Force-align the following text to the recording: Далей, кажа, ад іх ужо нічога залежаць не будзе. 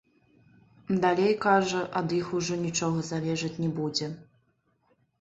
Далей, 1.03 1.33
кажа, 1.45 1.83
ад 2.03 2.17
іх 2.23 2.33
ужо 2.41 2.59
нічога 2.65 3.07
залежаць 3.13 3.55
не 3.63 3.73
будзе. 3.81 4.13